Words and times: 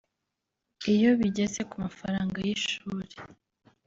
Iyo 0.93 1.09
bigeze 1.19 1.59
ku 1.69 1.75
mafaranga 1.85 2.37
y’ishuri 2.45 3.13